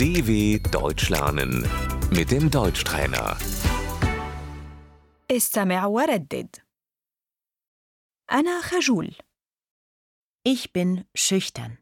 [0.00, 1.52] DW Deutsch lernen
[2.10, 3.36] mit dem Deutschtrainer.
[5.30, 6.56] استمع وردد
[8.32, 9.14] أنا خجول
[10.48, 11.78] Ich bin schüchtern.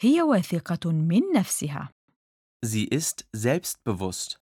[0.00, 1.92] هي واثقة من نفسها
[2.66, 4.38] Sie ist selbstbewusst.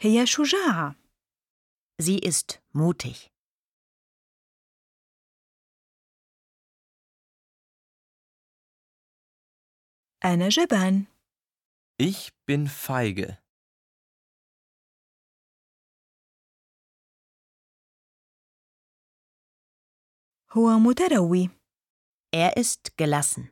[0.00, 0.94] هي شجاعة
[2.02, 3.30] Sie ist mutig.
[10.24, 11.04] أنا جبان
[12.02, 13.38] Ich bin feige.
[20.52, 21.50] هو متروي
[22.36, 23.50] Er ist gelassen.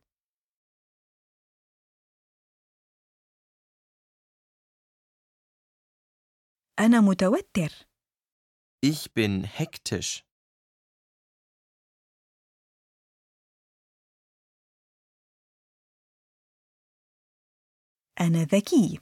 [6.79, 7.87] أنا متوتر
[8.85, 10.25] Ich bin hektisch.
[18.21, 18.99] أنا ذكي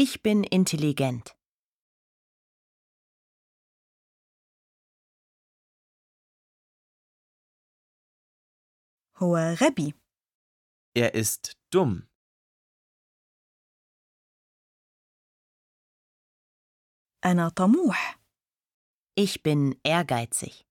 [0.00, 1.36] Ich bin intelligent.
[9.16, 9.94] هو غبي
[10.98, 12.06] Er ist dumm.
[17.24, 18.22] أنا طموح
[19.20, 20.64] Ich bin ehrgeizig.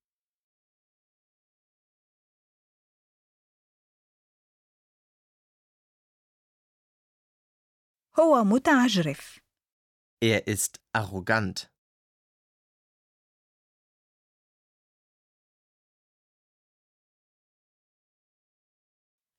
[8.19, 9.39] هو متعجرف
[10.25, 11.67] Er ist arrogant.